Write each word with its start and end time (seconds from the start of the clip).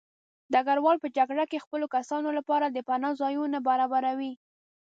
ډګروال 0.53 0.97
په 1.01 1.07
جګړه 1.17 1.43
کې 1.51 1.57
د 1.59 1.63
خپلو 1.65 1.85
کسانو 1.95 2.29
لپاره 2.37 2.65
د 2.67 2.77
پناه 2.87 3.13
ځایونه 3.21 3.57
برابروي. 3.67 4.33